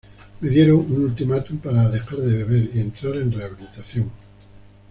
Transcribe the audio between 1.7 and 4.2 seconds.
dejar de beber y entrar en rehabilitación.